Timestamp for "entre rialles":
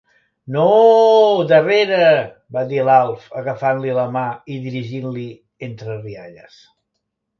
5.69-6.57